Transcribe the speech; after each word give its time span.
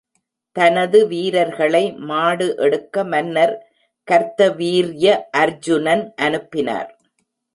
தனது 0.55 0.99
வீரர்களை 1.07 1.81
மாடு 2.09 2.47
எடுக்க 2.57 3.03
மன்னர் 3.03 3.53
கர்த்தவீர்ய 4.07 5.05
அர்ஜுனன் 5.41 6.03
அனுப்பினார். 6.21 6.89